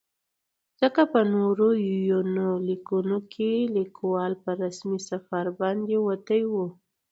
ځکه 0.81 1.01
په 1.11 1.19
نورو 1.33 1.67
يونليکونو 2.11 3.17
کې 3.33 3.51
ليکوال 3.75 4.33
په 4.43 4.51
رسمي 4.63 4.99
سفر 5.09 5.45
باندې 5.59 5.95
وتى 6.07 6.41
و. 6.51 6.53